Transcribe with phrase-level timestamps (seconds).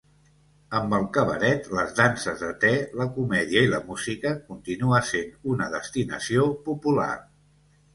[0.77, 5.73] Amb el cabaret, les danses de te, la comèdia i la música, continua sent una
[5.81, 7.13] destinació popular.